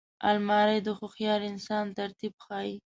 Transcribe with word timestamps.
الماري 0.29 0.77
د 0.83 0.87
هوښیار 0.97 1.39
انسان 1.51 1.85
ترتیب 1.97 2.33
ښيي 2.45 2.75